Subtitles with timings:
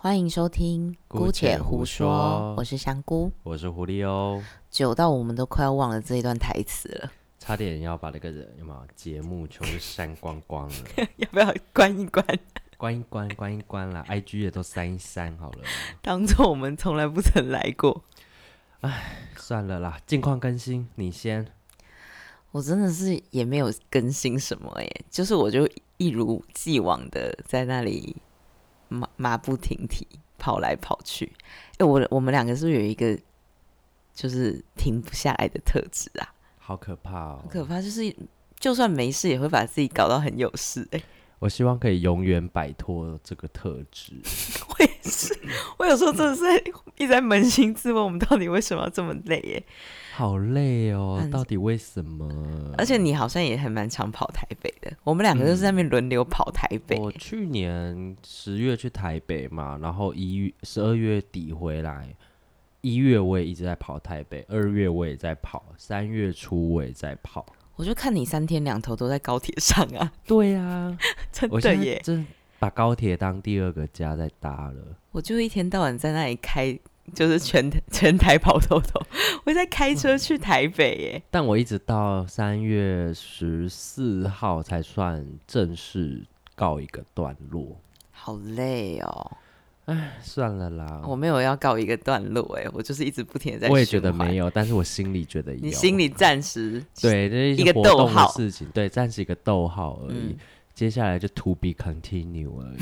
[0.00, 4.40] 欢迎收听《姑且胡说》，我是香菇，我是狐狸哦。
[4.70, 10.74] 久到我们都快要忘了这一段台词了，差点要把那个人有没有节目全部删光光了，
[11.16, 12.24] 要不要关一关？
[12.76, 15.64] 关一关，关一关啦！IG 也都删一删好了，
[16.00, 18.04] 当做我们从来不曾来过。
[18.82, 21.44] 哎，算了啦，近况更新，你先。
[22.52, 28.16] 我真的是也没有更新什么耶，就是我就一如既往的在那里。
[28.88, 30.06] 马马不停蹄
[30.38, 31.32] 跑来跑去，
[31.78, 33.18] 哎，我我们两个是不是有一个
[34.12, 36.34] 就是停不下来的特质啊？
[36.58, 37.40] 好可怕哦！
[37.42, 38.14] 好可怕，就是
[38.58, 40.86] 就算没事也会把自己搞到很有事。
[40.90, 41.02] 哎，
[41.38, 44.12] 我希望可以永远摆脱这个特质。
[44.68, 45.38] 我也是，
[45.78, 46.56] 我有时候真的是在
[46.96, 49.40] 一直在扪心自问，我们到底为什么要这么累？
[49.56, 49.72] 哎。
[50.18, 52.28] 好累哦，到底为什么？
[52.76, 56.96] 而且你好像也还蛮常跑台北的，我们两个就是在那边轮流跑台北。
[56.96, 62.12] 嗯，我去年十月去台北嘛，然后一月十二月底回来，
[62.80, 67.46] 一月我也一直在跑台北，二月我也在跑，三月初我也在跑。
[67.76, 70.12] 我就看你三天两头都在高铁上啊。
[70.26, 70.98] 对啊，
[71.30, 72.26] 真的耶，真
[72.58, 74.96] 把高铁当第二个家在搭了。
[75.12, 76.76] 我就一天到晚在那里开。
[77.14, 79.00] 就是全 全台跑透透，
[79.44, 81.22] 我在开车去台北耶。
[81.30, 86.22] 但我一直到三月十四号才算正式
[86.54, 87.76] 告一个段落。
[88.10, 89.36] 好累哦，
[89.86, 91.02] 哎，算了啦。
[91.06, 93.68] 我没有要告一个段落，哎，我就是一直不停的在。
[93.68, 95.60] 我也觉得没有，但是我心里觉得有。
[95.60, 100.18] 你心里暂时对，这是一个逗号事情，对，暂时一个逗号而已。
[100.18, 100.36] 嗯、
[100.78, 102.78] 接下来就 to be continue 而已，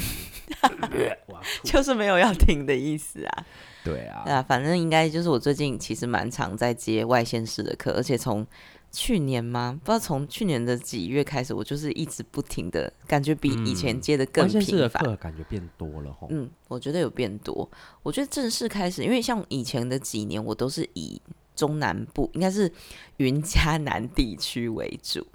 [1.65, 3.47] 就是没有要停的意思啊。
[3.83, 8.47] 对啊，对啊，反正应该就是我最近其实蛮常在接外县市的课，而且从
[8.93, 9.81] 去年吗？
[9.83, 14.61] 不知道从去年的几月开始，我就是一直不停的感觉比以前接的更频繁。
[14.61, 16.29] 外县市的课感觉变多了吼。
[16.31, 17.67] 嗯，我觉得有变多。
[18.03, 21.19] 我觉得正式开始，因为像以前的几年，我都是以
[21.55, 22.71] 中南部，应该是
[23.17, 25.27] 云嘉南地区为主，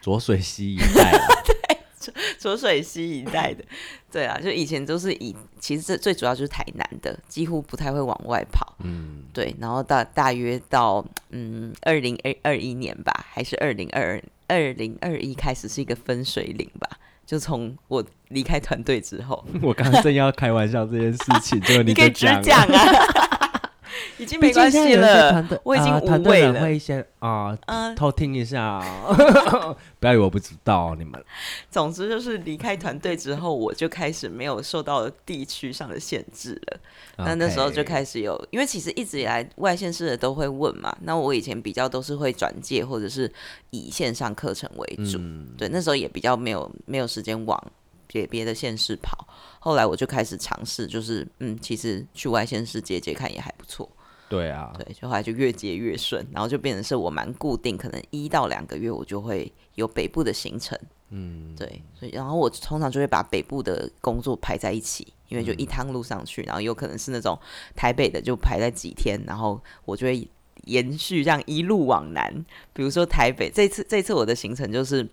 [0.00, 1.16] 浊水溪一带。
[2.38, 3.64] 浊水溪一带的，
[4.10, 16.88] 对啊，就以前都是以，其实这最主要就是台南的，几乎不太会往外跑，嗯，对，然后到大约到嗯二零二二一年吧，还是二零二二零二一开始是一个分水岭吧，
[17.26, 23.27] 就从我离开团队之后， 我刚刚正要开玩笑这件事情，就你， 你可以直讲啊。
[24.18, 26.60] 已经没关系了，我已经无畏了。
[26.60, 27.56] 会先啊，
[27.96, 28.82] 偷听一下，
[30.00, 31.22] 不要以为我不知道你们。
[31.70, 36.80] 总之就是离开团队之后，我就开始没有受到地区上的限制了。
[37.18, 40.96] 那那时候就开始有，因为其实一直以来外线式的都会问嘛。
[41.02, 43.30] 那我以前比较都是会转介或者是
[43.70, 45.18] 以线上课程为主，
[45.56, 47.60] 对，那时候也比较没有没有时间往
[48.08, 49.28] 别别的县市跑。
[49.60, 53.88] 后来我就开始尝试，就是嗯，其实去外县市接接看也还不错。
[54.28, 67.38] 对啊，对，就后来就越接越顺，然后就变成是我蛮固定，可能一到两个月我就会有北部的行程，嗯，对，所以然后我通常就会把北部的工作排在一起，因为就一趟路上去，然后有可能是那种
[67.74, 70.28] 台北的就排在几天，然后我就会
[70.64, 72.30] 延续这样一路往南，
[72.74, 75.08] 比如说台北这次这次我的行程就是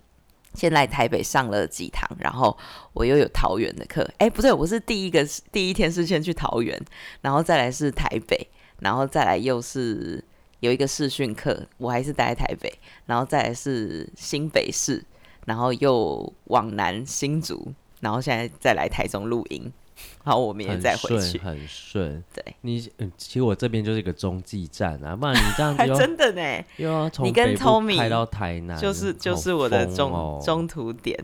[0.55, 2.57] 先来台北上了几堂，然后
[2.93, 6.79] 我又有桃园的课，哎，不对，我是第一个第一天是先去桃园，
[7.21, 8.47] 然后再来是台北。
[8.79, 10.21] 然后再来又是
[10.59, 12.69] 有一个试训课，我还是待在台北，
[13.05, 15.01] 然后再来是新北市，
[15.45, 19.71] 然后又往南新竹，然后现在再来台中录音，
[20.25, 22.22] 然后我明天再回去，很顺。
[22.33, 31.17] 对，你嗯，其实我这边就是一个中继站啊，不然你这样子还真的呢，又要从北部开到台南，就是就是我的中、哦、中途点，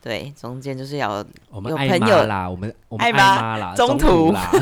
[0.00, 4.50] 对，中间就是要我们爱妈啦，我们我们爱妈啦，中途啦。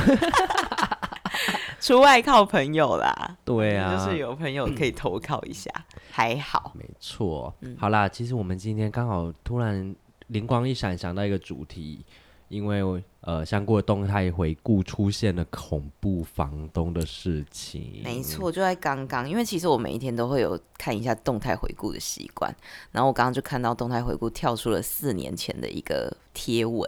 [1.80, 7.54] 出外靠朋友啦， 对啊，就是有朋友可以投靠一下，嗯、还好，没错。
[7.60, 9.94] 嗯、好啦，其实我们今天刚好突然
[10.28, 12.02] 灵光一闪，想到一个主题。
[12.48, 19.26] 因为呃，香菇的动态回顾出现了恐怖房东的事情，没错，就在刚刚。
[19.26, 22.54] 因为其实我每一天都会有看一下动态回顾的习惯，
[22.92, 26.86] 然后我刚刚就看到动态回顾跳出了四年前的一个贴文，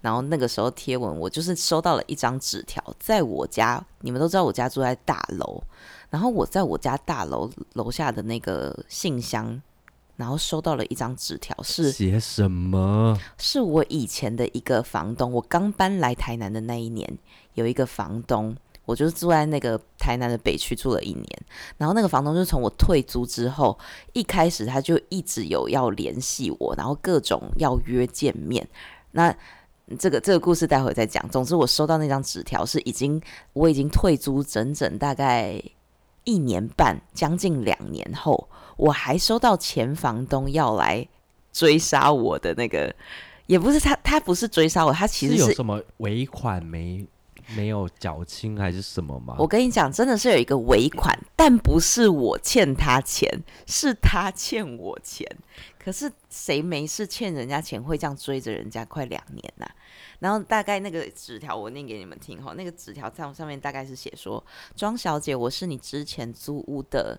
[0.00, 5.62] 然后那个时候贴文我就是收到了一张纸条，在我家，你们都知道我家住在大楼，
[6.08, 9.60] 然后我在我家大楼楼下的那个信箱。
[10.16, 13.18] 然后收到了一张纸条，是写什么？
[13.38, 17.18] 是我以前的一个房东，我刚搬来台南的那一年，
[17.54, 21.26] 有一个房东，我就是住在那个台南的北区住了一年。
[21.76, 23.78] 然后那个房东就从我退租之后，
[24.14, 28.66] 一开始他就一直有要联系我，然后各种要约见面。
[29.12, 29.34] 那
[29.98, 31.28] 这个这个故事待会再讲。
[31.28, 33.20] 总之，我收到那张纸条是已经
[33.52, 35.62] 我已经退租整整大概
[36.24, 41.06] 一年半，将近两年后，我还收到前房东要来
[41.52, 42.94] 追杀我的那个，
[43.46, 47.06] 也不是他，他不是追杀我，他其实有什么尾款没？
[47.54, 49.36] 没有缴清还是什么吗？
[49.38, 53.30] 我跟你讲，真的是有一个尾款，但不是我欠他钱，
[53.68, 55.24] 是他欠我钱。
[55.78, 59.70] 可是谁没事欠人家钱会这样追着人家快两年呐、啊？
[60.18, 64.44] 然后大概那个纸条我念给你们听哈，那个纸条上上面大概是写说：
[64.74, 67.16] 庄小姐，我是你之前租屋的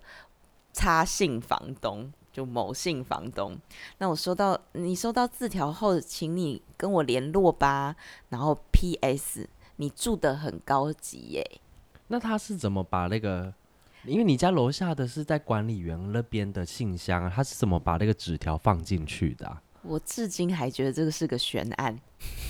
[0.78, 3.58] 差姓房东，就某姓房东。
[3.98, 7.96] 那我收到你收到字条后，请你跟我联络吧。
[8.30, 9.50] 然后 P.S.
[9.78, 11.60] 你住的很高级耶？
[12.10, 13.52] 那他是怎么把那个？
[14.06, 19.60] 因为你家楼下的是在管理员那边的信箱啊，他是怎么把那个纸条放进去的啊？
[19.82, 22.00] 我至今还觉得这个是个悬案，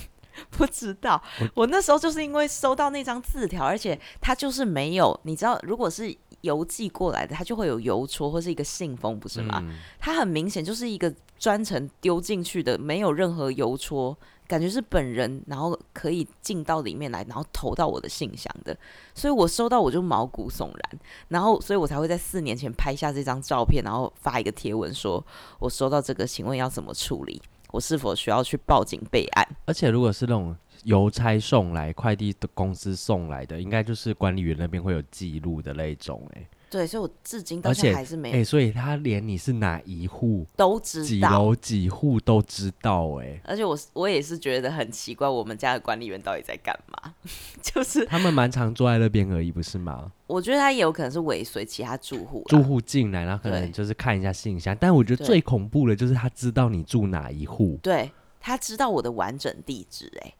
[0.50, 1.22] 不知道。
[1.54, 9.60] 我那时候就是因为收到那张字条，而且他就是没有，你知道，如果是邮寄过来的，它就会有邮戳或是一个信封，不是吗？
[9.64, 9.78] 嗯。
[9.98, 14.16] 它很明显就是一个专程丢进去的，没有任何邮戳。
[14.46, 18.74] 感觉是本人，然后可以进到里面来，然后投到我的信箱的，
[19.14, 25.22] 所以我收到我就毛骨悚然，然后所以我才会在四年前拍下这张照片，然后发一个贴文说，
[25.58, 27.42] 我收到这个，请问要怎么处理？
[27.72, 29.46] 我是否需要去报警备案？
[29.66, 36.46] 而且如果是那种邮差送来、快递的公司送来的，应该就是管理员那边会有记录的那种，哎。
[36.70, 38.34] 对，所以我至今到现在还是没有。
[38.34, 43.10] 哎、欸，所以他连你是哪一户都知道，几楼几户都知道。
[43.22, 47.14] 哎，而且我我也是觉得很奇怪，我们家的管理员到底在干嘛？
[47.62, 50.12] 就是他们蛮常坐在那边而已，不是吗？
[50.26, 54.76] 我觉得他也有可能是尾随其他住户，住户进来，然后可能就是看一下信箱。
[54.78, 60.34] 但我觉得最恐怖的就是他知道你住哪一户，对，他知道我的完整地址，哎。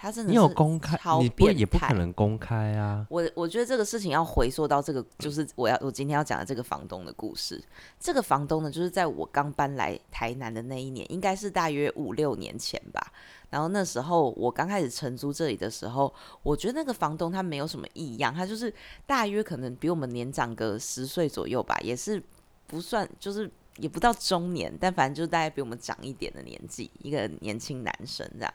[0.00, 3.06] 他真的，你有公开，你不也不可能公开啊。
[3.10, 7.62] 我我觉得这个事情要回溯到这个，就是我要我今天要讲的这个房东的故事。
[7.98, 13.12] 这个房东呢，就是在我刚搬来台南的那一年，应该是大约五六年前吧。
[13.50, 16.10] 然后那时候我刚开始承租这里的时候，
[16.42, 18.72] 我觉得那个房东他没有什么异样，他就是
[19.04, 22.22] 大约可能比我们年长个十岁左右吧，也是
[22.66, 28.54] 不算，就是也不到中年，但反正就大概比我们长一点的年纪，一个年轻男生这样。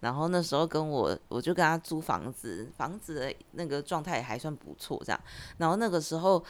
[0.00, 5.20] 然后那时候跟我，我就跟他租房子，房子的那个状态还算不错，这样。
[5.56, 6.44] 然后那个时候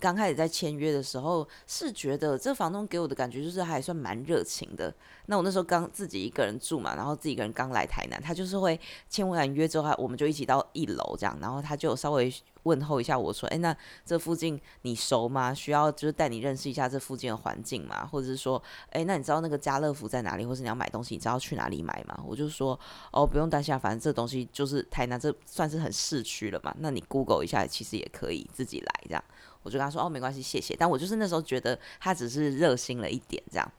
[0.00, 4.92] 刚开始在签约的时候，是觉得这房东给我的感觉就是还算蛮热情的。
[5.26, 12.32] 那我那时候刚自己一个人住嘛，然后自己一个人刚来台南，他就是会签完约之后，我们就一起到一楼这样，然后他就稍微。
[12.64, 13.74] 问候一下我说，哎，那
[14.04, 15.54] 这附近你熟吗？
[15.54, 18.06] 需要就是带你认识一下这附近的环境吗？
[18.06, 20.44] 或者是说，哎，那你知道那个家乐福在哪里？
[20.44, 22.22] 或是你要买东西，你知道去哪里买吗？
[22.26, 22.78] 我就说，
[23.12, 26.76] 哦，不用担心啊，反正这东西就是台南，这算是很市区了嘛。
[26.80, 29.24] 那你 Google 一下，其实也可以自己来这样。
[29.62, 30.74] 我就跟他说，哦，没关系，谢谢。
[30.76, 33.72] 但我就是那时候觉得他只是热心了一点这样。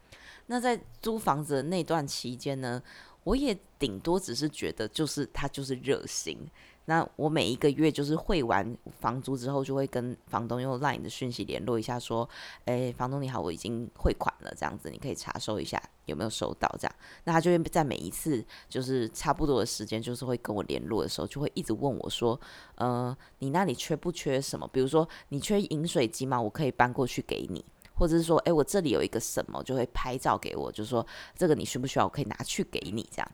[0.46, 2.82] 那在租房子的那段期间呢，
[3.24, 6.38] 我也顶多只是觉得就是他就是热心。
[6.86, 12.28] 那我每一个月就是汇完房租之后，就会跟房东用 LINE 的讯息联络一下，说
[12.66, 16.94] ：“诶，房东你好，我已经汇款了，这样子你可以查收一下有没有收到。”这样，
[17.24, 22.38] 那他就会在每一次就是差不多的时间，就是会跟我联络的时候，就会一直问我说
[22.74, 24.68] ：“呃，你那里缺不缺什么？
[24.72, 26.40] 比如说你缺饮水机吗？
[26.40, 27.64] 我可以搬过去给你，
[27.94, 31.06] 或者是说，诶，我这里有一个什么，就会拍照给我，就说
[31.36, 32.06] 这个你需不需要？
[32.06, 33.32] 我可以拿去给你这样。”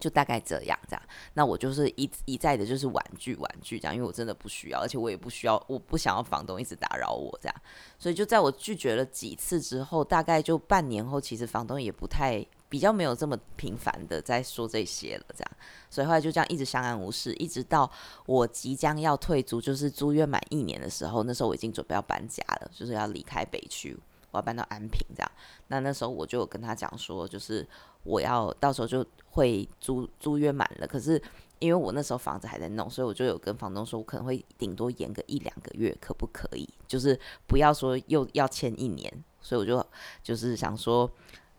[0.00, 1.02] 就大概这样，这样，
[1.34, 7.54] 那我就是一一再的，就是婉拒婉拒这样，因为我真的不需要，而且我也不需要，我不想要房东一直打扰我这样，
[7.98, 15.50] 所以就在我拒绝了几次之后，大概就半年后，其实房东也不太比较没有这么频繁的在说这些了，这样，
[15.90, 17.90] 所以后来就这样一直相安无事，一直到
[18.26, 23.96] 我即将要退租，就是租约满一年的时候，那时候我已经准备要搬家了，就是要离开北区，
[24.30, 25.30] 我要搬到安平这样，
[25.68, 27.68] 那那时候我就跟他讲说，就是。
[28.02, 31.20] 我要到时候就会租租约满了，可是
[31.58, 36.68] 因为我那时候房子还在弄，所以我就有跟房东说，我可能会顶多延个一两个月，可不可以？
[36.88, 39.86] 就是不要说又要签一年，所以我就
[40.22, 41.10] 就是想说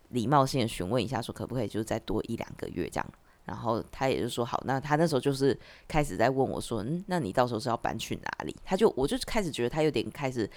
[0.08, 3.12] 礼貌性询问一下，说可不可以就再多一两个月这样。
[3.44, 5.58] 然后他也就说好，那他那时候就是
[5.88, 8.54] 开始在问我说，嗯，那你到时候是要搬去哪里？
[8.64, 10.48] 他就我就开始觉得他有点开始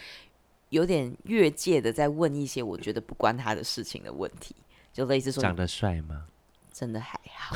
[0.70, 4.56] 有点越界的在问一些我觉得不关他的事情的问题。
[4.96, 6.24] 就类似说，长得帅吗？
[6.72, 7.54] 真的还好，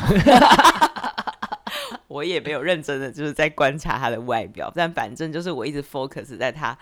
[2.09, 6.77] 我也没有认真的就是在观察他的外表，但反正就是我一直 focus 在他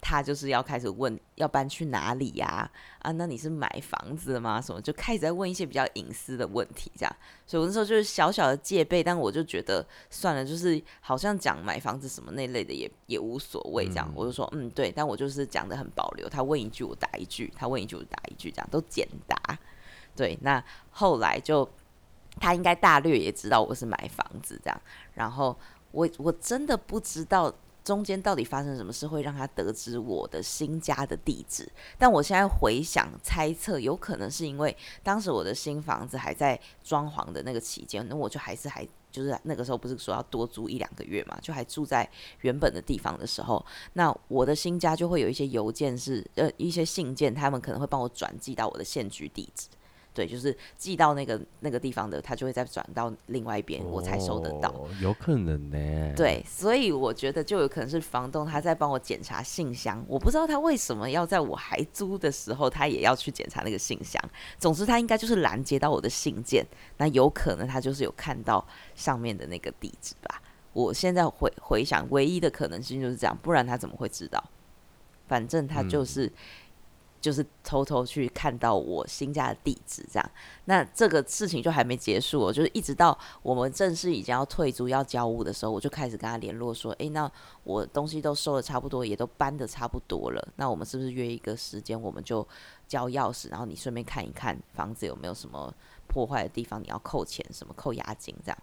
[0.00, 2.46] 他就是要开始问要搬去哪里呀？
[2.46, 2.70] 啊，
[3.02, 4.60] 啊，那你是买房子吗？
[4.60, 7.16] 什么就开始在问一些比较隐私的问题，这样。
[7.46, 14.10] 所以我那时候就是小小的戒备，但我就觉得算了，就是好像讲买房子什么那类的也也无所谓，这样。
[14.14, 19.36] 我就说嗯对，但我就是讲的很保留，他问一句我答一句，他问一句我答一句，这样都简答。
[20.16, 21.68] 对，那后来就
[22.38, 24.80] 他应该大略也知道我是买房子这样，
[25.14, 25.56] 然后
[25.92, 27.52] 我我真的不知道。
[27.82, 31.66] 中间到底发生什么事会让他得知我的新家的地址？
[31.98, 42.08] 但我现在回想猜测，有可能是因为当时我的新房子还在装潢的那个期间，那我就还是还就是那个时候不是说要多租一两个月嘛，就还住在
[42.42, 43.64] 原本的地方的时候，
[43.94, 49.68] 那我的新家就会有一些邮件是呃一些信件，他们可能会帮我转寄到我的现居地址。
[50.12, 54.68] 对，就是寄到那个那个地方的，他就会再转到另外一边，我才收得到。
[54.70, 56.12] 哦，有可能呢。
[56.16, 64.20] 对，所以我觉得就有可能是房东他在帮我检查信箱，我不知道他为什么要在我还租的时候，他也要去检查那个信箱。
[64.58, 70.42] 总之，他应该就是拦截到我的信件，那有可能他就是有看到上面的那个地址吧。
[70.72, 74.42] 我现在回回想，唯一的可能性就是这样，不然他怎么会知道？
[75.28, 76.32] 反正他就是。
[77.20, 80.30] 就是偷偷去看到我新家的地址，这样，
[80.64, 87.30] 那这个事情就还没结束，就是一直到我们正式已经要退租要交屋的时候，我就开始跟他联络说，诶，那
[87.64, 92.46] 我东西都收的差不多，也都搬的差不多了，那我们是不是约一个时间，我们就
[92.88, 95.72] 交钥匙，然后你顺便看一看房子有没有什么
[96.06, 98.58] 破坏的地方，你要扣钱什么扣押金这样。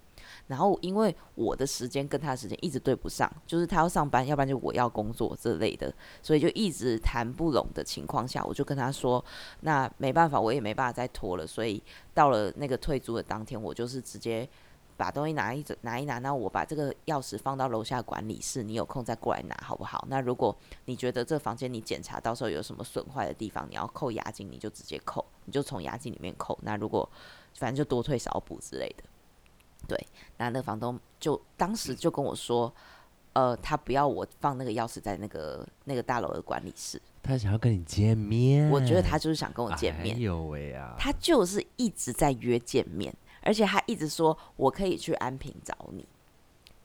[0.47, 9.23] 然后因为我的时间跟他的时间一直对不上，就是他要上班，要不然就我要工作这类的，所以就一直谈不拢的情况下，我就跟他说，
[9.61, 11.45] 那没办法，我也没办法再拖了。
[11.45, 11.81] 所以
[12.13, 14.47] 到了那个退租的当天，我就是直接
[14.95, 20.05] 把东西拿一拿一拿，那我把这个钥匙放到楼下管理室，你有空再过来拿好不好？
[20.09, 26.57] 那如果你觉得这房间你检查到时候有什么损坏的地方，你要扣押金，你就直接扣，你就从押金里面扣。
[26.63, 27.07] 那如果
[27.53, 29.03] 反正就多退少补之类的。
[29.87, 29.97] 对，
[30.37, 32.73] 那那个房东就当时就跟我说，
[33.33, 38.69] 呃，他不要我放那个钥匙在那个那个大楼的管理室，他想要跟你见面。
[38.69, 40.15] 我觉得他就是想跟我见面。
[40.15, 40.95] 哎呦喂啊！
[40.99, 46.05] 他就是一直在约见面，而且他一直说我可以去安平找你。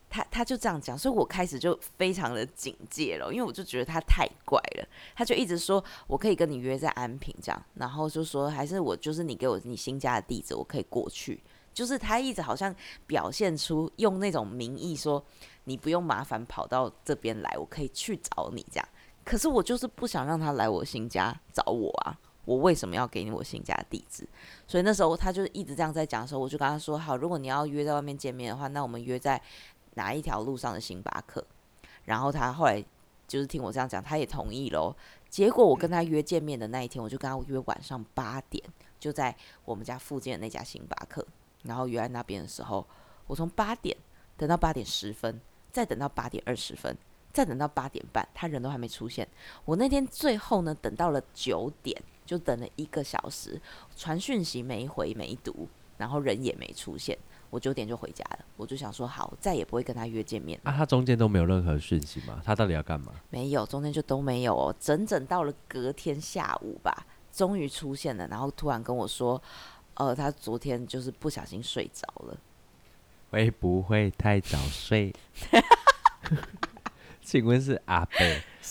[0.09, 4.87] 他他就这样讲，所以我开始就非常的警戒了，因为我就觉得他太怪了。
[5.15, 11.41] 他就一直说我可以跟你约在安平这样，然后就说还是我就是你给我你新家的地址，我可以过去。
[11.73, 12.73] 就是他一直好像
[13.07, 15.23] 表现出用那种名义说，
[15.63, 18.87] 你不用麻烦跑到这边来，我可以去找你这样。
[19.25, 22.19] 可是我就是不想让他来我新家找我啊！
[22.45, 24.27] 我为什么要给你我新家地址？
[24.67, 29.41] 所以那时候他就一直这样在讲的时候，我就跟他说：好，如果你要约在外面见面的话，那我们约在
[29.93, 31.41] 哪一条路上的星巴克。
[32.03, 32.83] 然后他后来
[33.25, 34.93] 就是听我这样讲，他也同意喽。
[35.29, 38.61] 结果我跟他约见面的那一天，我就跟他约晚上八点，
[38.99, 41.25] 就在我们家附近的那家星巴克。
[41.63, 42.85] 然后约在那边的时候，
[43.27, 43.95] 我从八点
[44.37, 45.39] 等到八点十分，
[45.71, 46.95] 再等到八点二十分，
[47.31, 49.27] 再等到八点半，他人都还没出现。
[49.65, 53.59] 我那天最后呢，等到了九点，就等了一个小时，
[53.95, 55.67] 传讯息没回没读，
[55.97, 57.17] 然后人也没出现，
[57.49, 58.39] 我九点就回家了。
[58.57, 60.59] 我就想说，好，再也不会跟他约见面。
[60.63, 62.41] 啊，他中间都没有任何讯息吗？
[62.43, 63.13] 他到底要干嘛？
[63.29, 64.75] 没有，中间就都没有哦。
[64.79, 69.41] 整整到了隔天下午吧，终于出现了，然后突然跟我说。
[69.95, 72.37] 呃，他昨天就是不小心睡着了，
[73.29, 75.13] 会不会太早睡？
[77.21, 78.05] 请问是阿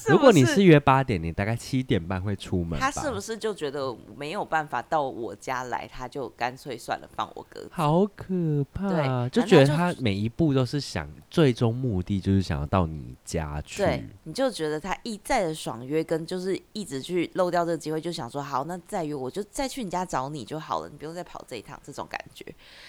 [0.06, 0.12] 伯？
[0.12, 2.78] 如果你是约八点，你大概七点半会出门。
[2.80, 7.68] 他是不是就觉得没有办法到我家来，他就干脆算了，放我鸽子？
[7.72, 8.34] 好可
[8.72, 9.28] 怕！
[9.28, 13.82] 就觉得他每一步都是想，最终目的就是想要到你家去。
[13.82, 22.44] 对，你就觉得他一再的爽约，跟就是一直去漏掉这个机会，就想说好，那再约我就再去你家找你就好了，你不用再跑这一趟，这种感觉。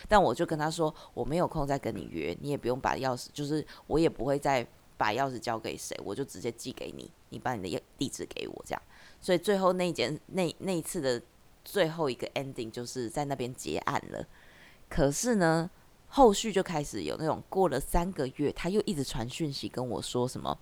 [0.08, 4.66] 但我就跟他说，我没有空再跟你约，你也不用把钥匙，就是我也不会再。
[4.98, 8.82] 把钥匙交给谁，我就直接寄给你，你把你的地址给我，这样。
[9.20, 11.22] 所以最后那件那那一次的
[11.64, 14.26] 最后一个 ending 就是在那边结案了。
[14.90, 15.70] 可是呢，
[16.08, 20.58] 后续就开始有那种过了三个月，他又一直传讯息跟我说什么。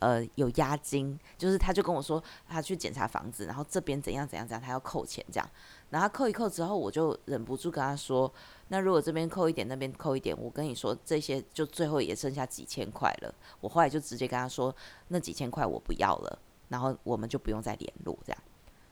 [0.00, 5.50] 呃，有押金，就是他就跟我说，他去检查房子，然后这边怎样怎样怎样，他要扣钱这样，
[5.90, 8.32] 然后他扣一扣之后，我就忍不住跟他说，
[8.68, 13.34] 那如果这边扣一点，那边扣一点，我跟你说，这些就最后也剩下几千块了。
[13.60, 14.74] 我后来就直接跟他说，
[15.08, 18.42] 那几千块我不要了，然后我们就不用再联络这样。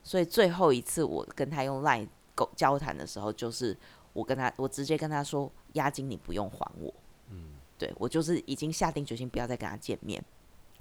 [0.03, 2.07] 所以最后一次我跟他用 LINE
[2.55, 3.77] 交谈的时候，就是
[4.13, 6.93] 我跟他，我直接跟他说，押金你不用还我，
[7.29, 10.23] 嗯，对，我就是已经下定决心不要再跟他见面。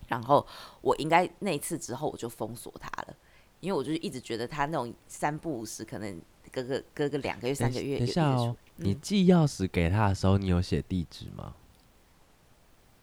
[0.08, 0.44] 然后
[0.80, 3.07] 我应该那一次之后我就封锁他了，
[3.60, 6.20] 因为我就是一直觉得他那种三不五时，可能
[6.52, 7.98] 隔个隔个两个月三个月。
[7.98, 11.54] 等一下哦，嗯、你寄钥匙给他的时候，你有写地址吗？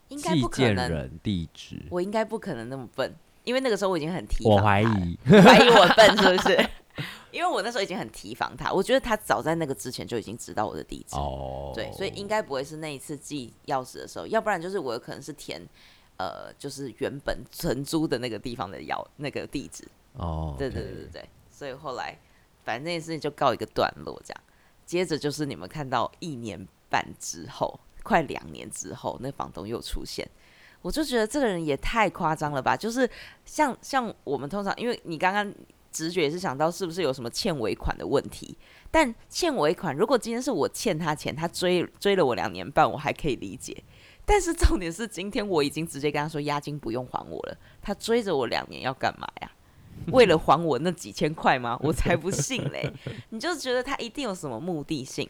[0.09, 0.89] 应该不可能。
[0.89, 6.69] 人地址，我应该不可能那么笨，因为那个时候我已经很提防我怀疑， 怀疑我笨是不是？
[7.31, 11.15] 因为我那时候已经很提防他，我觉得他早在那个之前就已经知道我的地址。
[11.17, 15.61] 哦，对，所以应该不会是那一次寄钥匙的时候，要不然就是我有可能是填。
[16.17, 19.85] 呃，就是原本承租的那个地方的要那个地址
[20.17, 22.17] 哦对对对对对，所以后来
[22.63, 24.41] 反正那件事情就告一个段落，这样。
[24.85, 30.29] 接着就是你们看到一年半之后，快两年之后，那房东又出现，
[30.81, 32.77] 我就觉得这个人也太夸张了吧！
[32.77, 33.09] 就是
[33.45, 35.51] 像像我们通常，因为你刚刚
[35.91, 38.55] 直觉也是想到是不是有什么欠尾款的问题，
[38.91, 43.83] 但欠尾款，如果今天是我欠他钱，他追追了我两年半，我还可以理解。
[44.23, 47.57] 但是重点是，今天我已经直接跟他说押金不用还我了。
[47.81, 49.51] 他追着我两年要干嘛呀？
[50.11, 51.77] 为了还我那几千块吗？
[51.83, 52.91] 我才不信嘞！
[53.29, 55.29] 你就觉得他一定有什么目的性。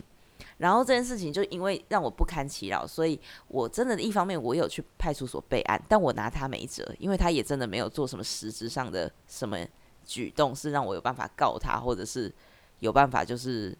[0.57, 9.57] 然后这件事情就因为让我不堪其扰，所以我真的，一方面我有去派出所备案，但我拿他没辙，因为他也真的没有做什么实质上的什么
[10.05, 12.34] 举动，是让我有办法告他，或者是
[12.79, 13.77] 有办法就是。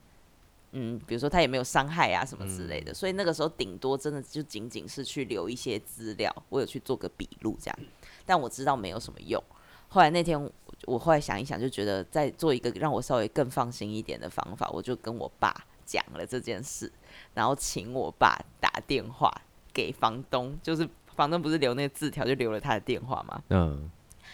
[0.77, 7.80] 嗯，比如说他也没有伤害啊什么之类的，嗯、所以那个时候顶多真的就仅仅是去留一些资料，我有去做个笔录这样，
[8.25, 9.42] 但我知道没有什么用。
[9.88, 10.51] 后来那天
[10.86, 15.54] 我后来想一想，就觉得再做一个让我稍微更放心一点的方法，我就跟我爸
[15.86, 16.92] 讲了这件事，
[17.34, 19.32] 然后请我爸打电话
[19.74, 23.42] 给房东，就是房东不是留那个字条，就留了他的电话嘛。
[23.50, 23.89] 嗯，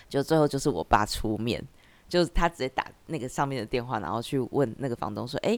[0.09, 1.63] 就最后就是我爸出面，
[2.07, 5.57] 就是他直接打那个上面的电话，然后去问那个房东说：“哎。”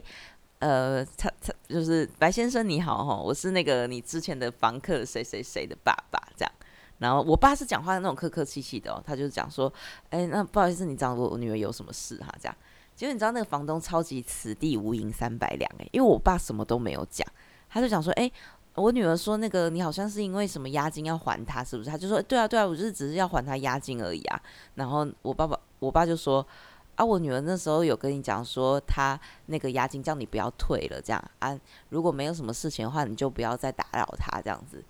[0.60, 6.52] 呃，他他就是白先生你好哈，我是那个你之前的房客谁谁谁的爸爸这样，
[6.98, 9.72] 然后我爸是讲话那种客客气气的哦，他就讲说，
[10.10, 12.56] 哎、那不好意思，你找我女儿有什么事哈这样，
[12.94, 17.26] 结果你知道那个房东超级此地无银三百两哎，因为我爸什么都没有讲，
[17.68, 18.30] 他就讲说，哎、
[18.74, 21.90] 我女儿说那个你好像是因为什么押金要还他是不是？
[21.90, 24.40] 他就说，对啊对啊，我就是只是要还他押金而已啊，
[24.74, 26.46] 然后我爸爸我爸就说。
[26.96, 34.80] 啊，我女儿那时候有跟你讲说，她那个押金叫你不要退了，这样啊，如果没有什么事情的话，你就不要再打扰她这样子。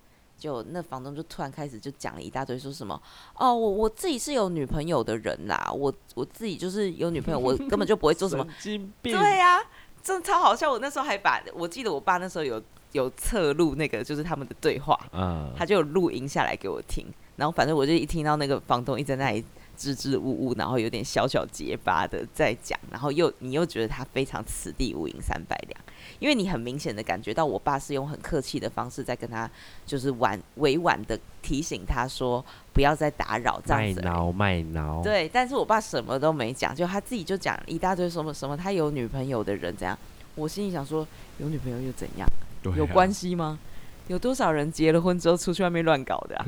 [0.45, 3.01] 就那房东就突然开始就讲了一大堆，说什么
[3.33, 8.43] 哦，我我自己是有女朋友的人啦，我我自己就是有女朋友，我 根本就不会做什么。
[8.43, 9.17] 神经病。
[9.17, 9.63] 对呀、啊，
[10.03, 10.71] 真的超好笑。
[10.71, 19.43] 我那时候还把我记得我爸那时候有有侧录那个就是他们的对话，嗯，他就有录音下来给我听，然后反正我就一听到那个房东一直在那里。
[19.75, 25.79] 支支吾吾，然后有点小小结巴的在讲，然后又你又觉得他非常此地无银三百两，
[26.19, 29.49] 因为你很明显的感觉到我爸是用很客气的方式在跟他
[29.85, 34.01] 就是婉委婉的提醒他说不要再打扰这样子。
[34.01, 35.01] 卖挠卖挠。
[35.03, 39.97] 对，但是我爸什么都没讲，就他自己就讲一大堆什么什么他有女朋友的人怎样，
[40.35, 41.07] 我心里想说
[41.37, 42.27] 有女朋友又怎样？
[42.63, 43.59] 啊、有关系吗？
[44.07, 46.45] 有多少人结了婚之后出去外面乱搞的啊？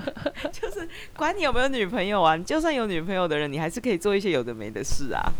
[0.52, 5.32] 就是管你有没有女朋友啊，你就算有女朋友的人，你还是可以做一些有的没的事啊。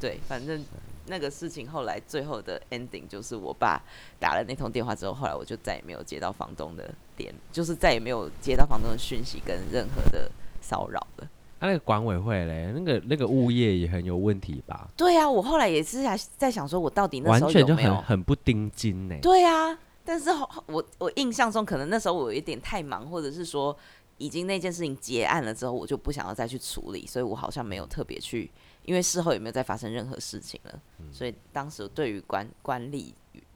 [0.00, 0.64] 对，反正
[1.06, 3.82] 那个事情后来最后的 ending 就是我爸
[4.20, 11.28] 打了那通电话之后，后来我就再也没有接到房东的电，就是再也没有接到房东的讯息跟任何的骚扰了。
[11.58, 14.88] 他、啊、那个管委会嘞，那个那个物业也很有问题吧？
[14.96, 16.02] 对啊，我后来也是
[16.38, 19.16] 在想说，我到底那时候有没有完全就很很不盯紧呢？
[19.20, 19.76] 对啊。
[20.10, 20.28] 但是
[20.66, 23.76] 我我印象中，可能那时候我有一点太忙，或者是说
[24.18, 28.50] 已经那件事情结案了之后，我就不想要再去处理，所以我好像没有特别去，
[28.82, 33.14] 因为事后也没有再发生任何事情了，嗯、所以当时对于管管理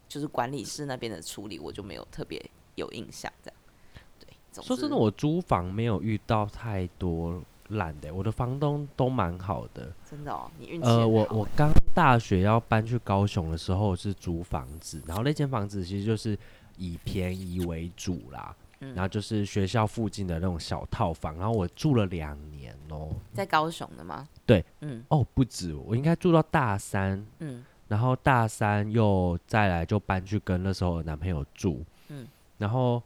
[0.09, 2.40] 就是管理室那边的处理，我就没有特别
[2.77, 3.33] 有印象。
[3.43, 3.57] 这样，
[4.21, 4.62] 对。
[4.62, 7.43] 说真的，我租房没有遇到太多。
[7.68, 10.50] 懒的，我的房东都蛮好的，真的哦。
[10.59, 16.38] 你运气呃，我我刚大学要搬去高雄的时候是租房子，然后那间房子其实就是
[16.77, 23.09] 以便宜为主啦，嗯、然后就是学校附近的那种小套房，然后我住了两年哦。
[23.33, 24.29] 在高雄的吗？
[24.44, 33.03] 对，嗯，哦，不止，我应该住到大三，嗯，然后大三又再来就搬去跟那时候的男朋友住，嗯，然后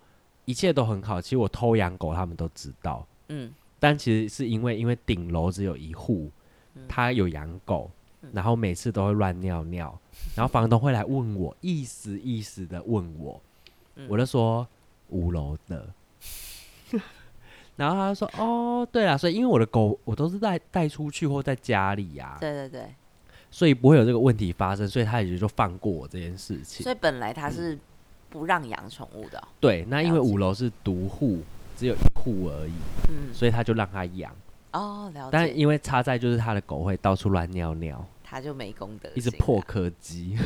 [0.47, 3.55] 一切都很好，其实我偷养狗他们都知道，嗯。
[3.81, 6.31] 但其实是因为，因为顶楼只有一户，
[6.89, 7.91] 他有养狗，
[8.33, 9.97] 然后每次都会乱尿尿，
[10.35, 13.41] 然后房东会来问我，意思意思的问我，
[14.09, 14.67] 我就说
[15.11, 15.89] 五楼的，
[17.77, 22.95] 然后他就说哦，对啊，所以因为我的狗我都是带带出去或在家里呀，对对对，
[23.51, 26.83] 所以不会有这个问题发生，所以他也就放过我这件事情。
[26.83, 27.79] 所以本来他是
[28.29, 31.41] 不让养宠物的，对，那因为五楼是独户。
[31.79, 32.73] 只有一户而已，
[33.09, 34.35] 嗯，所以他就让他养。
[34.73, 35.29] 哦，了解。
[35.31, 40.37] 但因为差在就是他的狗会到处乱尿尿，他就没功德，一只破柯基。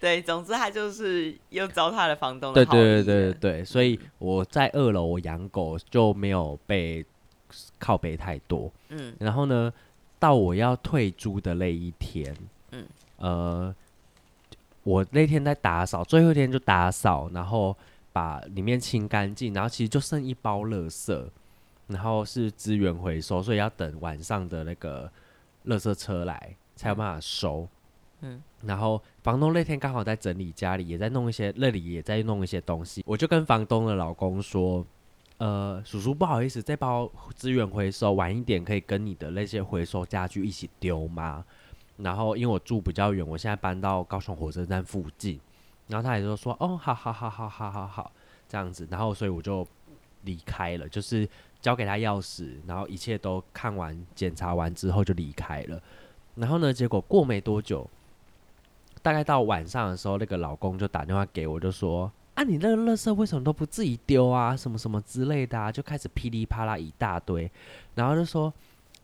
[0.00, 2.64] 对，总之他就是又糟蹋了房东的。
[2.66, 7.04] 对对对对对，所以我在二楼我养狗就没有被
[7.78, 8.70] 靠背太多。
[8.88, 9.72] 嗯，然后呢，
[10.18, 12.36] 到我要退租的那一天，
[12.72, 12.84] 嗯，
[13.16, 13.74] 呃，
[14.82, 17.74] 我那天在打扫，最后一天就打扫，然后
[18.14, 21.28] 把里面清干净，然后其实就剩一包垃圾，
[21.88, 25.10] 然后是资源回收，所以要等晚上的那个
[25.66, 27.68] 垃圾车来才有办法收。
[28.20, 33.02] 嗯，然后房东那天刚好在整理家里，也在弄一些，那里也在弄一些东西。
[33.04, 34.86] 我就跟房东的老公说，
[35.38, 41.44] 呃，叔叔不好意思，这包资源回收晚一点可以跟你的那些回收家具一起丢吗？
[41.96, 45.38] 然后因为我住比较远，我现在搬到高雄火车站附近，
[45.88, 48.12] 然后他也就说，哦，好好好好好好好，
[48.48, 49.66] 这样子，然后所以我就
[50.22, 51.28] 离开了，就是
[51.60, 55.80] 交给他钥匙，然后一切都看完检查完之后就离开了。
[56.34, 57.88] 然后呢，结果过没多久。
[59.02, 64.56] 大概到晚上的时候，那个老公就打电话给我，就说：“啊，你那个垃圾为什么都不自己丢啊？
[64.56, 67.50] 什么什么之类的啊？”就开始噼里啪啦一大堆，
[67.96, 68.50] 然后就说：“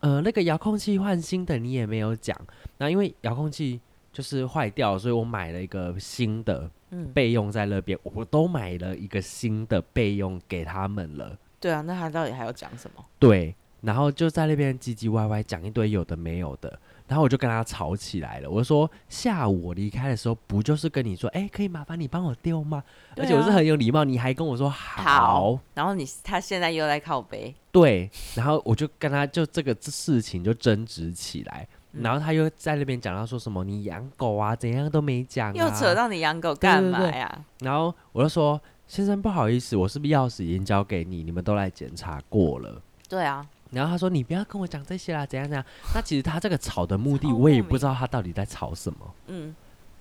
[0.00, 2.34] 呃，那个遥控器换新的，你也没有讲。
[2.78, 3.78] 那因为遥控器
[4.12, 6.70] 就是坏掉，所以我买了一个新的，
[7.14, 7.98] 备用在那边。
[8.04, 13.04] 嗯，我都买了一个新的备用给他们了。”对啊，那他到底还要讲什么？
[13.18, 16.78] 对，然后就在那边唧唧歪歪讲一堆有的没有的。
[17.06, 18.48] 然后我就跟他吵起来了。
[18.48, 22.84] 我说下午我离开的时候，不就是跟你说，哎，可以麻烦你帮我丢吗？
[23.16, 25.02] 而且我是很有礼貌，你还跟我说好。
[25.02, 25.58] 好。
[25.74, 27.52] 然后你他现在又在靠背。
[27.72, 28.08] 对。
[28.36, 31.66] 然后我就跟他就这个事情就争执起来。
[31.92, 35.54] 然后他又在那边讲到说什么你养狗啊，怎样都没讲啊。
[35.54, 37.44] 又扯到你养狗干嘛呀？
[37.60, 41.22] 然后我就说先生不好意思，我是不是钥匙已经交给你？
[41.22, 42.80] 你们都来检查过了。
[43.08, 43.46] 对啊。
[43.72, 48.98] 然后他说：“你不要跟我讲这些啦，怎样怎样。”那其实他这个吵的目的，我也不知道他到底在吵什么。
[49.28, 49.54] 嗯，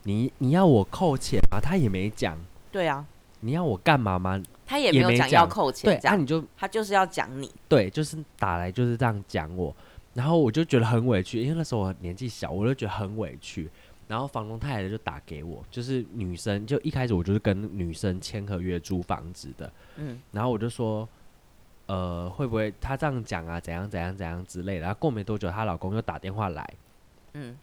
[0.05, 1.59] 你你要我扣钱吗？
[1.61, 2.35] 他也没讲。
[2.71, 3.05] 对啊，
[3.41, 4.41] 你要我干嘛吗？
[4.65, 5.87] 他也没有讲要扣钱。
[5.87, 7.51] 对，那、啊、你就他就是要讲你。
[7.67, 9.75] 对，就是打来就是这样讲我，
[10.19, 13.69] 然后我就觉得很委屈，因为那时候我年纪小，我就觉得很委屈。
[14.05, 19.71] 然后房东太太就打给我，就是女生，就一开始我就是跟女生签合约租房子的。
[19.95, 21.07] 嗯，然后我就说。
[21.91, 23.59] 呃，会不会她这样讲啊？
[23.59, 24.81] 怎样怎样怎样之类的？
[24.81, 26.73] 然后过没多久，她老公又打电话来，
[27.33, 27.57] 嗯，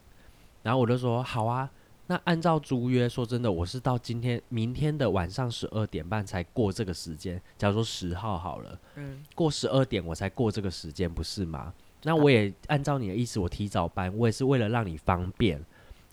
[0.63, 1.71] 然后我就说好啊。
[2.07, 7.41] 那按照租约，说真的，我是到今天、明天的晚上十二点半才过这个时间。
[7.57, 11.73] 假如说十号好了，嗯，过十二点我才过这个时间，不是吗？
[12.03, 15.61] 那我也按照你的意思，我提早搬，我也是为了让你方便。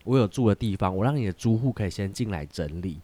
[0.05, 3.01] 我有住的地方，我让你的租户可以先进来整理。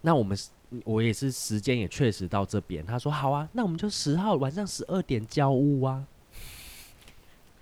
[0.00, 0.36] 那我们。
[0.84, 2.84] 我也是，时间也确实到这边。
[2.84, 6.04] 他说好啊，那我们就十号晚上十二点交屋啊。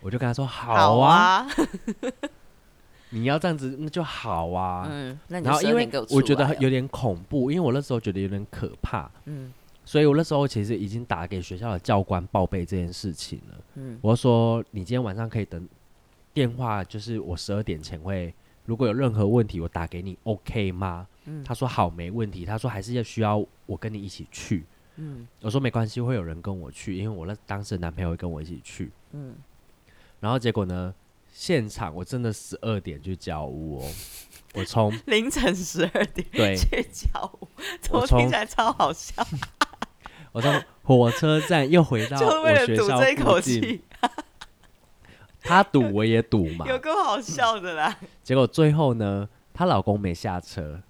[0.00, 2.12] 我就跟他说好啊，好 啊
[3.10, 4.88] 你要这样子那就好啊。
[4.90, 9.08] 嗯，那你然后因为我觉得有点恐怖，因为我那时候觉得有点可怕。
[9.26, 9.52] 嗯，
[9.84, 13.64] 所以我那时候其实已经打给学校的教官报备这件事情了。
[13.74, 15.68] 嗯，我说你今天晚上可以等
[16.32, 21.06] 电话，就是我十二点前会，如果有任何问题，我打给你，OK 吗？
[21.26, 22.44] 嗯，他说好，没问题。
[22.44, 24.64] 他说还是要需要我跟你一起去。
[24.96, 28.90] 嗯，我说没关系，会有人跟我去，因为我那当时的男朋友会跟我一起去。
[29.12, 29.34] 嗯，
[30.20, 30.94] 然后结果呢，
[31.32, 33.92] 现场我真的十二点去交屋哦。
[34.54, 37.48] 我从凌晨十二点对去交屋，
[37.90, 39.26] 我听起来超好笑。
[40.34, 43.80] 我从火车站又回到 我学校附近，
[45.40, 47.96] 他赌我也赌嘛，有够好笑的啦。
[48.24, 50.82] 结果最后呢，她老公没下车。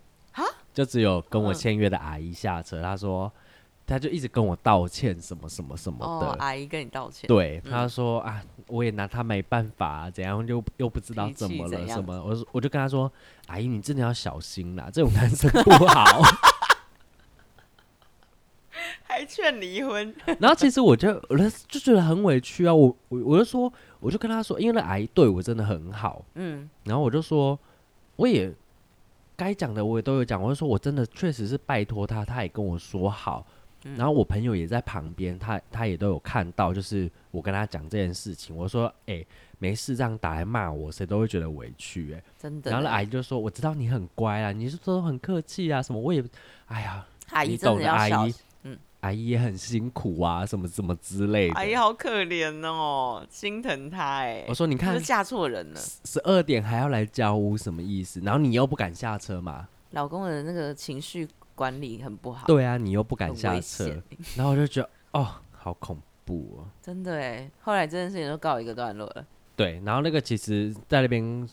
[0.72, 3.33] 就只有跟我签约的阿姨下车，她、嗯、说，
[3.87, 6.26] 她就一直跟我道歉，什么什么什么的。
[6.26, 7.28] 哦、阿姨跟你道歉。
[7.28, 12.20] 对，她、嗯、说啊，我也拿她没办法、啊，怎样又又不知道怎么了，什么？
[12.24, 13.09] 我我就跟她说，
[13.46, 16.20] 阿姨你真的要小心啦，这种男生不好。
[19.14, 20.14] 还劝离婚。
[20.40, 27.59] 然后其实我就我就觉得很委屈啊，我我我就说，我就跟他说，因为那阿姨对我真的很好，嗯，然后我就说，
[28.16, 28.53] 我也。
[29.37, 33.44] 该讲的我也都有讲，我就说我真的确实是拜托他，他也跟我说好，
[33.83, 39.27] 嗯、然后我朋友也在旁边，他他也都有看到，就是我跟他讲这件事情，我说哎、欸、
[39.59, 42.70] 没事这样打来骂我，谁都会觉得委屈哎、欸，真的。
[42.70, 46.24] 然后阿姨就说我知道你很乖啊，你是说很客气啊什么，我也
[46.66, 48.33] 哎呀，阿姨你懂的，阿姨。
[49.04, 51.54] 阿姨也很辛苦啊，什么什么之类的。
[51.56, 54.46] 阿姨好可怜哦，心疼她哎。
[54.48, 55.80] 我说你看，是嫁错人了。
[56.04, 58.18] 十二点还要来交屋，什么意思？
[58.20, 59.68] 然后你又不敢下车嘛？
[59.90, 62.46] 老公的那个情绪管理很不好。
[62.46, 64.02] 对啊，你又不敢下车，
[64.36, 66.64] 然后我就觉得哦，好恐怖哦。
[66.80, 69.26] 真的哎，后来这件事情都告一个段落了。
[69.54, 71.46] 对，然后那个其实在那边，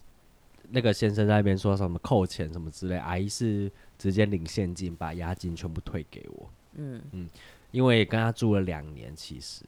[0.70, 6.50] 那个先生在那边说什么扣钱什么之类，阿姨是直接领现金把押金全部退给我。
[6.74, 7.30] 嗯嗯，
[7.72, 9.64] 因为跟他住了两年，其实。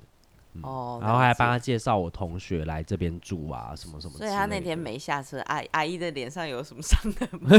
[0.55, 4.17] 嗯、哦，然后还帮他介绍我同学来这边住啊，什么什么。
[4.19, 7.49] 所以他那天没下车，阿阿姨的脸上有什么伤痕吗？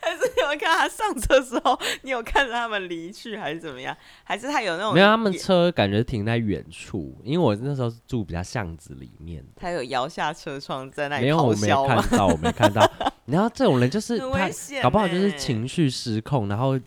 [0.00, 3.96] 还是有看他上车的时候，你有看着他们离去，还是怎么样？
[4.24, 4.92] 还是他有那种？
[4.92, 9.42] 没有，他们车感觉停在远处，因为我那时候是住比较巷子里面。
[9.56, 11.22] 他有摇下车窗在那里。
[11.22, 12.90] 没有，我没看到，我没看到。
[13.28, 14.48] 然后这种人就是他，
[14.82, 16.78] 搞不好就是情绪失控，然后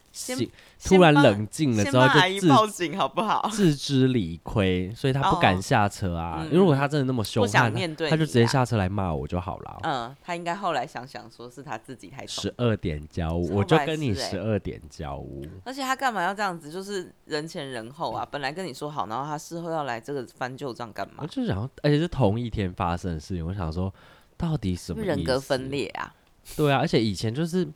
[0.84, 3.48] 突然冷静了之后就自报警好不好？
[3.52, 6.42] 自知理亏，所以他不敢下车啊。
[6.46, 7.72] 因为如果他真的那么凶悍，
[8.10, 9.78] 他就直接下车来骂我就好了。
[9.84, 15.46] 嗯，他应该后来想想说是他自己太十二点交屋，我就跟你十二点交屋。
[15.64, 16.72] 而且他干嘛要这样子？
[16.72, 21.18] 就是人前人后啊，本来跟你说好，然后他事后要来这个翻旧账干嘛？
[21.20, 23.94] 我就想，而且是同一天发生的事情，我想说
[24.36, 26.12] 到底什么人格分裂啊？
[26.56, 27.68] 对啊，而且以前就是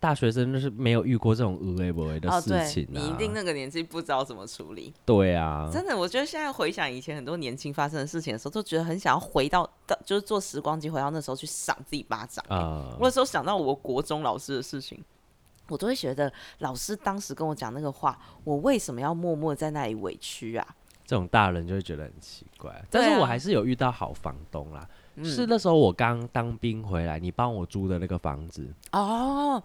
[0.00, 2.86] 大学生，就是没有遇过这种无微不微的事情。
[2.90, 4.92] 你一定那个年纪不知道怎么处理。
[5.04, 12.54] 对啊，真的，我觉得现在回想以前很多年轻发生的事情的时候，都觉得很想要回到到，就是坐时光机回到那时候去赏自己巴掌、欸。
[12.54, 15.02] 啊、嗯，我有时候想到我国中老师的事情，
[15.68, 20.66] 我都会觉得老师当时跟我讲那个话，我为什么要默默在那里委屈啊？
[21.06, 22.84] 这种大人就会觉得很奇怪。
[22.90, 24.88] 但是我还是有遇到好房东啦。
[25.24, 29.62] 是那时候我刚当兵回来，你帮我租的那个房子哦，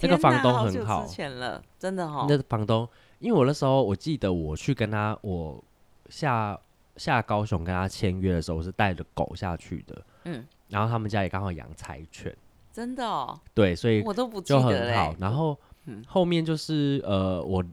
[0.00, 2.26] 那个房东很好，之前了，真的哈、哦。
[2.28, 2.88] 那个房东，
[3.18, 5.62] 因为我那时候我记得我去跟他，我
[6.08, 6.58] 下
[6.96, 12.32] 下高雄跟他签约的时候，我是带着狗下去的，嗯，然后他们家也刚好养柴犬，
[12.72, 15.14] 真的哦，对，所以我都不就很好。
[15.18, 15.58] 然后
[16.06, 17.64] 后面就是呃，我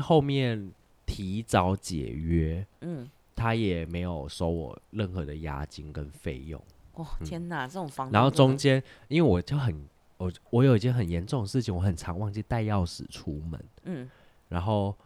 [0.00, 0.70] 后面
[1.06, 6.60] 提早解约，嗯，他也没有收我任何的押金跟费用。
[6.94, 8.12] 哦天哪，嗯、这种房子。
[8.12, 13.64] 然后中间，因为我就很我我有一件很严重的事情，我很常忘记带钥匙出门。
[13.84, 14.10] 嗯。
[14.48, 14.96] 然后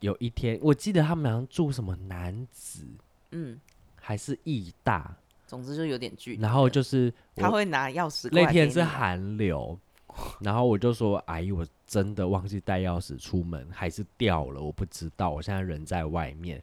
[0.00, 2.86] 有一天，我记得他们好像住什么男子，
[3.32, 3.60] 嗯，
[3.96, 5.16] 还是义大，
[5.46, 6.42] 总之就有点距离。
[6.42, 8.28] 然后就是 他会拿钥匙。
[8.30, 9.78] 那天是寒流，
[10.40, 16.62] 然后我就说：“阿姨，我真的忘记带钥匙出门，还是掉了，我不知道，我现在人在外面。”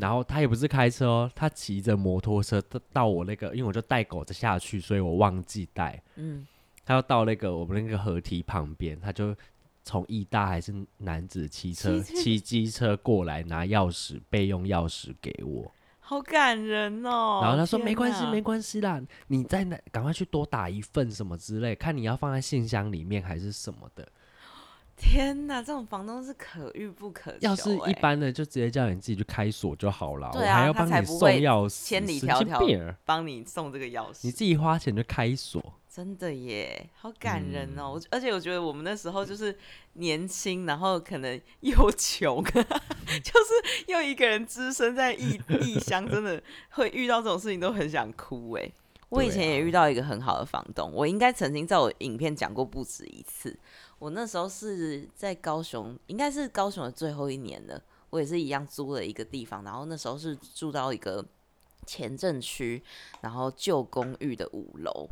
[0.00, 6.00] 然后他也不是开车哦，他骑着摩托车到到我那个，因为我就带狗子下去，所以我忘记带。
[6.14, 6.46] 嗯，
[6.84, 9.34] 他要到那个我们那个河堤旁边，他就
[9.84, 15.68] 从义大还是男子骑车骑机车过来拿钥匙备用钥匙给我，
[15.98, 17.40] 好感人哦。
[17.42, 24.06] 然后他说没关系没关系啦，你在那赶快去多打一份什么之类，看你要放在信箱里面还是什么的。
[24.96, 27.38] 天哪，这种房东是可遇不可求。
[27.40, 30.30] 要是一般的，就直接叫你自己去开锁就好了。
[30.32, 34.20] 对啊，我还要帮你送钥匙，千里迢迢帮你送这个钥匙。
[34.22, 35.60] 你自己花钱就开锁，
[35.92, 37.94] 真的耶，好感人哦！
[37.96, 39.56] 嗯、而且我觉得我们那时候就是
[39.94, 48.70] 年轻，然后可能又穷， 就是又一个人只身在异异乡，真的会遇到这种事情都很想哭哎。
[49.12, 53.54] 我以前也遇到一个很好的房东，我应该曾经在我影片讲过不止一次。
[53.98, 57.80] 我那时候是在高雄，应该是高雄的最后一年了。
[58.08, 61.22] 我也是一样租了一个地方，然后那时候是住到一个
[61.86, 62.82] 前镇区，
[63.20, 65.08] 然后旧公寓的五楼。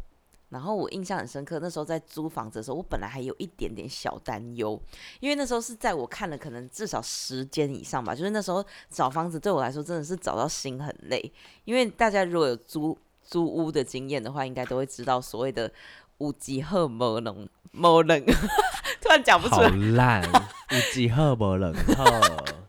[0.48, 4.80] 然后我印象很深刻，那时候在租房子的时候，我本来还有一点点小担忧，
[5.20, 11.32] 因为那时候是在我看了可能至少十间以上吧，就是那时候找房子对我来说真的是找到心很累。
[11.66, 12.98] 因为大家如果有租
[13.30, 15.72] 租屋的经验的话，应该都会知道所谓的。
[16.18, 18.22] 有几号无人，无人，
[19.00, 19.70] 突然讲不出来。
[19.70, 20.22] 好烂，
[20.68, 22.59] 有几号无人好。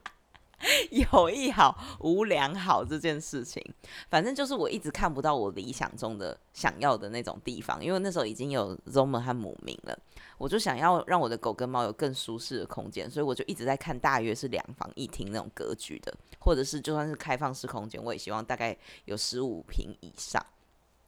[1.11, 3.63] 有一好无良好这件事情，
[4.09, 9.97] 反正就是我一直看不到我理想中的想要的那种地方，因为那时候已经有 Zomer 和母明了，
[10.37, 20.43] 我就想要让我的狗跟猫有更舒适的空间，所以我就一直在看大约是两房一厅那种格局的，或者是就算是开放式空间，我也希望大概有十五平以上。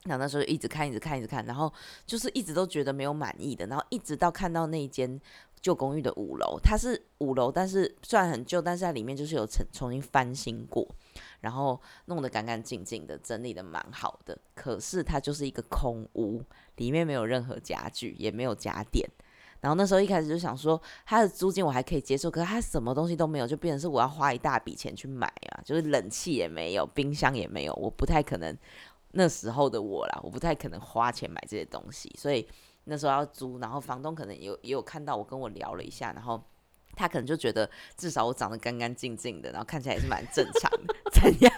[0.03, 1.71] 然后那时候一直看，一直看，一直看，然后
[2.05, 5.17] 就是一直都觉得没有满意的，然后一直到看到那一间
[5.63, 10.85] 旧公寓的五楼，它是五楼，但是虽然很旧，但是它里面就是有重重新翻新过，
[11.39, 14.37] 然后弄得干干净净的，整理得蛮好的。
[14.53, 16.43] 可是它就是一个空屋，
[16.75, 19.09] 里面没有任何家具，也没有家电。
[19.61, 28.53] 然后那时候一开始就想说，它的租金我还可以接受，可是它什么东西都没有，就变成是我要花一大笔钱去买啊，就是冷气也没有，冰箱也没有，我不太可能。
[29.15, 32.45] 那时候的我啦，我不太可能花钱买这些东西，所以
[32.85, 36.43] 那时候要租，然后房东可能有也有看到我跟我聊了一下，然后
[36.95, 40.95] 他可能就觉得至少我长得干干净净的，然后看起来也是蛮正常的。
[41.11, 41.53] 怎样？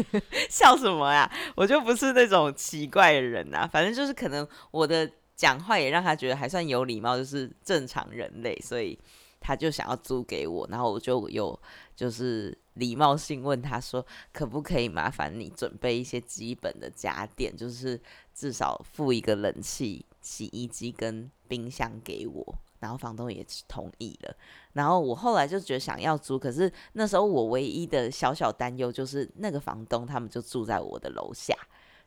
[0.48, 1.30] 笑什么呀？
[1.56, 8.98] 我就不是那种奇怪的人啊，反正就是可能我的讲话也让他觉得还算有礼貌，就是正常人类，所以
[9.38, 11.60] 他就想要租给我，然后我就有
[11.94, 12.56] 就是。
[12.74, 18.00] 礼貌性问他说：“可不可以麻烦你准备一些基本的家电，就是
[18.32, 24.34] 至少付一个冷气、洗衣机跟冰箱给我。”然后房东也同意了。
[24.72, 31.54] 然后我后来就觉得想要租，可是那时候我唯一的小小担忧就是那个房东他们就住在我的楼下，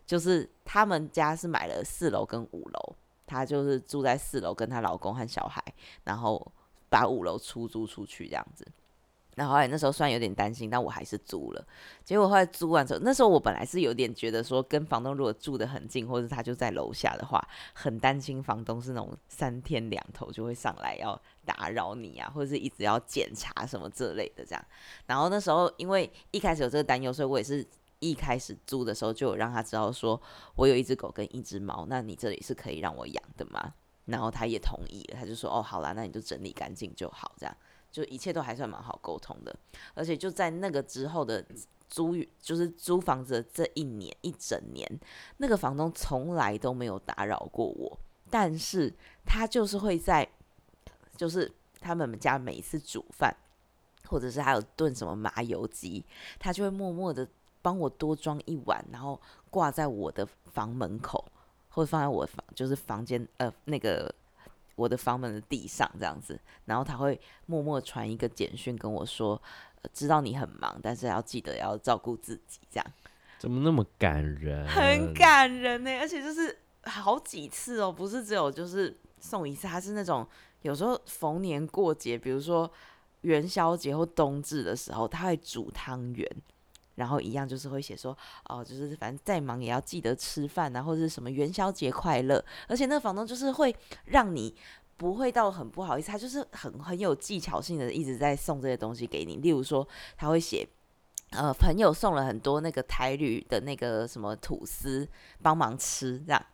[0.04, 2.96] 就是他们家是买了四楼跟五楼，
[3.28, 5.64] 他就是住在四楼跟他老公和小孩，
[6.04, 6.52] 然后
[6.90, 8.68] 把五楼出租出去这样子。
[9.36, 11.68] 然后后来那时候虽然有点担心，但我还是租了。
[12.04, 17.42] 结果后来租完之后，那时候我本来是有点觉得说，跟房东如果住得很近，或者他就在楼下的话，
[17.74, 24.66] 很担心房东是那种三天两头就会上来要打扰你啊，或者是一直要检查什么这类的这样。
[25.06, 27.66] 然后那时候因为一开始有这个担忧，所以我也是
[28.00, 30.22] 一开始租的时候就有让他知道说，
[30.56, 33.74] 我有一只狗跟一只猫，那你这里是可以让我养的吗？
[34.06, 37.58] 然后他也同意了，他就说哦，好啦，那你就整理干净就好这样。
[37.94, 39.56] 就一切都还算蛮好沟通的，
[39.94, 41.46] 而且就在那个之后的
[41.88, 45.00] 租，就是租房子这一年一整年，
[45.38, 47.96] 那个房东从来都没有打扰过我，
[48.32, 48.92] 但是
[49.24, 50.28] 他就是会在，
[51.16, 53.32] 就是他们家每一次煮饭，
[54.08, 56.04] 或者是还有炖什么麻油鸡，
[56.40, 57.30] 他就会默默的
[57.62, 61.24] 帮我多装一碗，然后挂在我的房门口，
[61.70, 64.12] 或者放在我房就是房间呃那个。
[64.76, 69.42] 我的房门的地上这样子，然后他会默默传一个简讯跟我说，
[69.82, 72.86] 呃，知道你很忙，但是要记得要照顾自己，这样。
[73.40, 74.68] 怎么那么感人？
[74.68, 80.26] 很感人呢，而且就是好几次哦，不是只有就是送一次，他是那种
[80.62, 82.72] 有时候逢年过节，比如说
[83.22, 86.28] 元宵节或冬至的时候，他会煮汤圆。
[86.96, 88.18] 然后一样就是会写说，
[88.50, 92.44] 哦，就是反正再忙也要记得吃饭啊，或者是什么元宵节快乐。
[92.68, 93.76] 而且那个房东就是会
[94.06, 94.56] 让你
[94.96, 99.38] 不会到很不好意思，他就是很很有技巧性的一直在送这些东西给你。
[99.38, 100.68] 例如说，他会写，
[101.32, 105.08] 呃，朋友送了很多那个台旅的那个什么吐司，
[105.42, 106.46] 帮忙吃这样。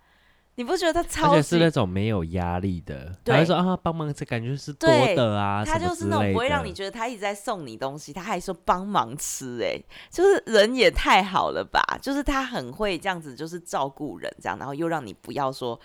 [0.60, 1.32] 你不觉得他超？
[1.32, 15.80] 而且是那种没有压力的，对，他会说啊，帮忙这感觉是多的啊，他就是那种不会让你觉得他一直在送你东西，他还说帮忙吃，哎，就是人也太好了吧，就是他很会这样子，就是照顾人这样，然后又让你不要说。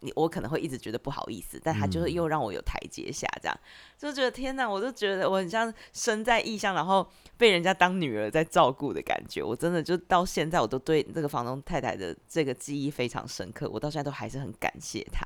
[0.00, 9.42] 你我可能会一直觉得不好意思，但他就是又让我有台阶下，这样、嗯、就觉得天哪，我就觉得我很像身在异乡，然后被人家当女儿在照顾的感觉。
[9.42, 13.68] 我真的就到现在，我都对这个房东太太的这个记忆非常深刻。
[13.70, 15.24] 我到现在都还是很感谢她，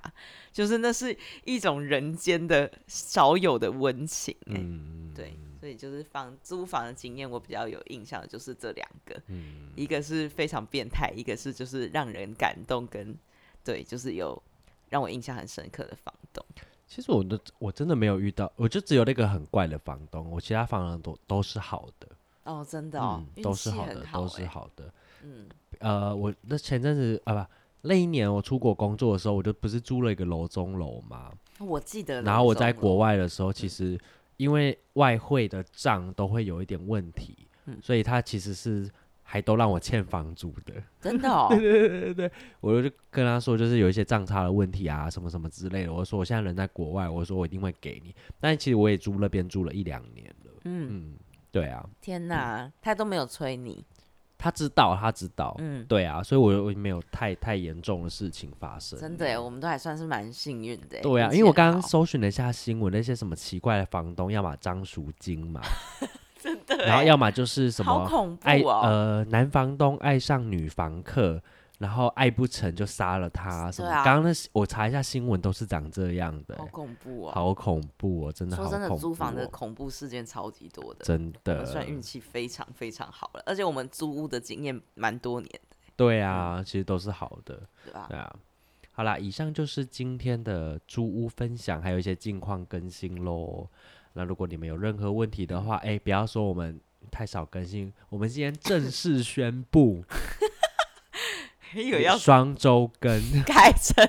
[0.52, 4.54] 就是那是一种人间的少有的温情、欸。
[4.56, 13.16] 嗯，对，所以就是房租房的经验，我比较有印象的就是这两个，嗯，一个是非常变态，一个是就是让人感动跟。
[13.66, 14.40] 对，就是有
[14.88, 16.44] 让我印象很深刻的房东。
[16.86, 22.08] 其实我的我真的没有遇到，我就只有那个很怪的房东，我其他房东都都是好的。
[22.44, 24.94] 哦，真的哦，嗯、都是好的，好欸、都是好的。
[25.24, 25.48] 嗯，
[25.80, 31.32] 呃，我那前阵子啊不，那一年我出国工作的时候，我就不是租了一个楼中楼嘛。
[31.58, 32.22] 我记得。
[32.22, 33.98] 然后我在国外的时候，其实
[34.36, 38.88] 因为外汇的账都会有一点问题，嗯、所以它其实是。
[39.28, 41.48] 还都让我欠房租的， 真的哦。
[41.50, 45.92] 对对对对对，我就跟他说，就是有一些账差的问题啊，什么什么之类的。
[45.92, 48.14] 我说我现在人在国外，我说我一定会给你。
[48.38, 50.52] 但其实我也租那边住了一两年了。
[50.64, 51.16] 嗯嗯，
[51.50, 51.84] 对啊。
[52.00, 53.84] 天哪，嗯、他都没有催你。
[54.38, 55.56] 他知道，他知道。
[55.58, 58.96] 嗯，对啊，所以我我没有太太严重的事情发生。
[58.98, 61.00] 真的，我们都还算是蛮幸运的。
[61.00, 65.60] 对啊，因为我刚刚搜寻了一下新闻，那些什么奇怪的房东，要么张赎金嘛。
[66.46, 71.42] 真的，然后要么就是什么爱，好恐怖哦，呃，男房东爱上女房客，
[71.78, 73.88] 然后爱不成就杀了他什么。
[74.04, 78.78] 刚刚那我查一下新闻，都是长这样的，好恐怖哦，好恐怖哦，真的好恐怖哦。
[78.78, 81.64] 说真的，租房的恐怖事件超级多的，真的。
[81.66, 85.76] 算运气非常非常好了，而且我们租屋的经验蛮多年的。
[85.96, 88.06] 对啊，其实都是好的，对啊？
[88.08, 88.36] 对啊。
[88.92, 93.68] 好啦，以上就是今天的租屋分享，还有一些近况更新喽。
[94.16, 100.02] 那如果你们有任何问题的话，哎、欸，不要说我们太少更新，我们今天正 式宣布，
[101.74, 104.08] 有要双周更， 改成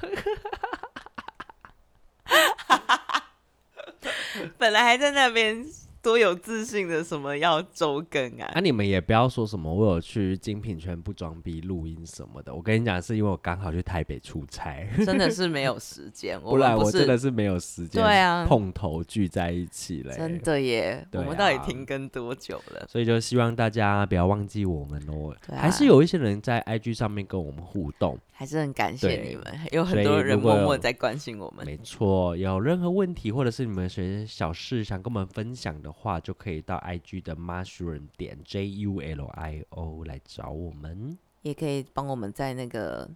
[4.56, 5.66] 本来还在那边
[6.02, 8.50] 多有自信的什么要周更啊？
[8.54, 12.54] 那、啊、你们也不要说什么我有去精品圈不装逼录音什么的。
[12.54, 16.40] 我跟你讲，是因为我刚好去台北出差，真的是没有时间。
[16.40, 18.02] 不然我真的是没有时间。
[18.02, 20.14] 对啊，碰头聚在一起嘞。
[20.16, 21.18] 真的耶、啊！
[21.18, 22.86] 我们到底停更多久了？
[22.88, 25.34] 所以就希望大家不要忘记我们哦。
[25.48, 29.44] 啊、还是有一些人在 IG 上面跟我们互动，还是很感谢你们。
[29.72, 31.66] 有很多人默默在关心我们。
[31.66, 43.08] 没错，有任何问题或者是你们有些小事想跟我们分享的话，就可以到 IG 的 mushroom 点 J U L I O 来找我们，也可以帮我们在那个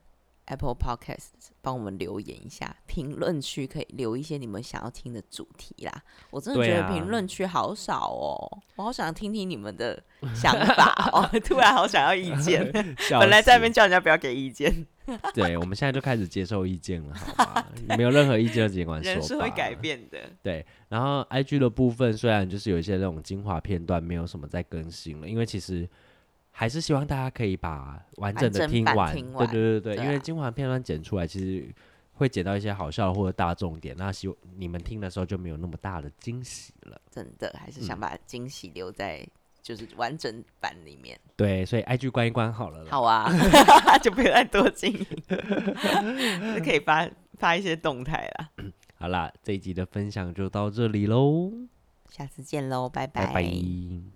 [0.46, 1.30] Apple Podcast
[1.62, 6.02] 帮我们留言一下，评论区可以留一些你们想要听的主题啦。
[6.30, 10.02] 我真的觉得评论区好少哦、喔啊，我好想听听你们的
[10.34, 12.70] 想法哦、喔， 突然好想要意见。
[13.18, 14.86] 本来在那边叫人家不要给意见。
[15.34, 17.66] 对，我们现在就开始接受意见了，好吗？
[17.96, 19.12] 没有任何意见就尽管说。
[19.12, 20.18] 人是会改变的。
[20.42, 25.86] 对，然后 IG 的部分虽然就是有一些那种精华片段，没有什么在更新了，因为其实
[26.56, 29.14] 还是希望大家可以把完整的听完。
[29.14, 31.68] 听完对对对对，因为精华片段剪出来，其实
[32.12, 37.00] 会剪到一些好笑或者大重点，那希望你们听的时候就没有那么大的惊喜了。
[37.10, 39.30] 真的，还是想把惊喜留在、嗯。
[39.64, 42.84] 就是完整版里面，对，所以 IG 关一关好了。
[42.90, 43.32] 好啊，
[44.04, 45.06] 就不用再多经营，
[46.62, 48.50] 可以发发一些动态啦。
[48.96, 51.50] 好啦，这一集的分享就到这里喽，
[52.10, 53.24] 下次见喽，拜拜。
[53.24, 54.13] 拜拜。